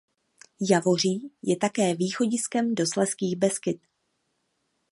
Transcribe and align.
Javoří 0.69 1.31
je 1.41 1.57
také 1.57 1.95
východiskem 1.95 2.75
do 2.75 2.85
Slezských 2.91 3.35
Beskyd. 3.35 3.81